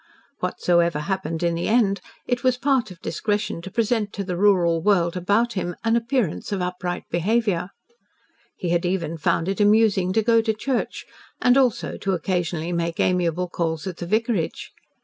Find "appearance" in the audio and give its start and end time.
5.95-6.51